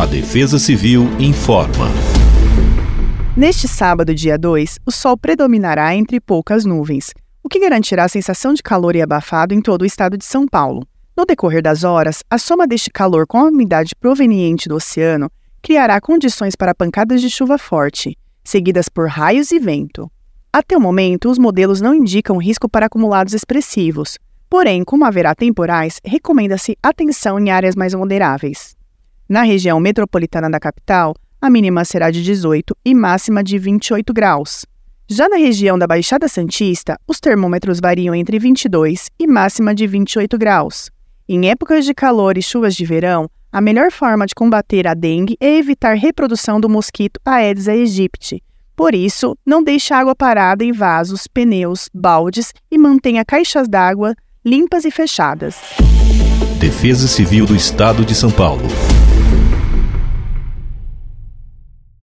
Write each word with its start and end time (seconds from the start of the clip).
A 0.00 0.06
Defesa 0.06 0.58
Civil 0.58 1.10
informa. 1.18 1.86
Neste 3.36 3.68
sábado, 3.68 4.14
dia 4.14 4.38
2, 4.38 4.78
o 4.86 4.90
sol 4.90 5.14
predominará 5.14 5.94
entre 5.94 6.18
poucas 6.18 6.64
nuvens, 6.64 7.12
o 7.44 7.50
que 7.50 7.60
garantirá 7.60 8.04
a 8.04 8.08
sensação 8.08 8.54
de 8.54 8.62
calor 8.62 8.96
e 8.96 9.02
abafado 9.02 9.52
em 9.52 9.60
todo 9.60 9.82
o 9.82 9.84
estado 9.84 10.16
de 10.16 10.24
São 10.24 10.48
Paulo. 10.48 10.86
No 11.14 11.26
decorrer 11.26 11.62
das 11.62 11.84
horas, 11.84 12.22
a 12.30 12.38
soma 12.38 12.66
deste 12.66 12.88
calor 12.88 13.26
com 13.26 13.40
a 13.40 13.48
umidade 13.48 13.94
proveniente 13.94 14.70
do 14.70 14.76
oceano 14.76 15.30
criará 15.60 16.00
condições 16.00 16.56
para 16.56 16.74
pancadas 16.74 17.20
de 17.20 17.28
chuva 17.28 17.58
forte, 17.58 18.16
seguidas 18.42 18.88
por 18.88 19.06
raios 19.06 19.52
e 19.52 19.58
vento. 19.58 20.10
Até 20.50 20.78
o 20.78 20.80
momento, 20.80 21.30
os 21.30 21.38
modelos 21.38 21.82
não 21.82 21.94
indicam 21.94 22.38
risco 22.38 22.70
para 22.70 22.86
acumulados 22.86 23.34
expressivos, 23.34 24.16
porém, 24.48 24.82
como 24.82 25.04
haverá 25.04 25.34
temporais, 25.34 26.00
recomenda-se 26.02 26.74
atenção 26.82 27.38
em 27.38 27.50
áreas 27.50 27.76
mais 27.76 27.92
moderáveis. 27.92 28.79
Na 29.30 29.42
região 29.42 29.78
metropolitana 29.78 30.50
da 30.50 30.58
capital, 30.58 31.14
a 31.40 31.48
mínima 31.48 31.84
será 31.84 32.10
de 32.10 32.20
18 32.20 32.76
e 32.84 32.92
máxima 32.92 33.44
de 33.44 33.58
28 33.58 34.12
graus. 34.12 34.66
Já 35.08 35.28
na 35.28 35.36
região 35.36 35.78
da 35.78 35.86
Baixada 35.86 36.26
Santista, 36.26 36.98
os 37.06 37.20
termômetros 37.20 37.78
variam 37.80 38.12
entre 38.12 38.40
22 38.40 39.08
e 39.16 39.28
máxima 39.28 39.72
de 39.72 39.86
28 39.86 40.36
graus. 40.36 40.90
Em 41.28 41.48
épocas 41.48 41.84
de 41.84 41.94
calor 41.94 42.36
e 42.36 42.42
chuvas 42.42 42.74
de 42.74 42.84
verão, 42.84 43.30
a 43.52 43.60
melhor 43.60 43.92
forma 43.92 44.26
de 44.26 44.34
combater 44.34 44.88
a 44.88 44.94
dengue 44.94 45.36
é 45.38 45.58
evitar 45.58 45.94
reprodução 45.94 46.60
do 46.60 46.68
mosquito 46.68 47.20
Aedes 47.24 47.68
aegypti. 47.68 48.42
Por 48.74 48.96
isso, 48.96 49.38
não 49.46 49.62
deixe 49.62 49.94
água 49.94 50.16
parada 50.16 50.64
em 50.64 50.72
vasos, 50.72 51.28
pneus, 51.28 51.88
baldes 51.94 52.52
e 52.68 52.76
mantenha 52.76 53.24
caixas 53.24 53.68
d'água 53.68 54.12
limpas 54.44 54.84
e 54.84 54.90
fechadas. 54.90 55.54
Defesa 56.58 57.06
Civil 57.06 57.46
do 57.46 57.54
Estado 57.54 58.04
de 58.04 58.14
São 58.14 58.32
Paulo. 58.32 58.66